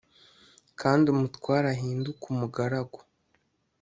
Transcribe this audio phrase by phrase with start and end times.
[0.79, 2.99] kandi umutware ahinduke umugaragu»